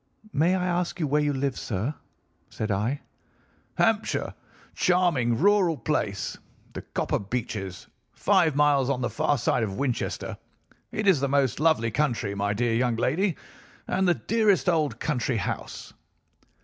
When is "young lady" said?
12.73-13.35